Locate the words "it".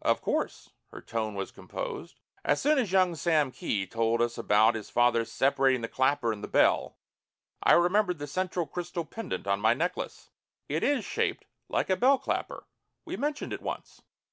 10.68-10.82, 13.52-13.62